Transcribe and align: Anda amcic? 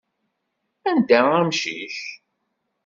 Anda 0.89 1.19
amcic? 1.39 1.97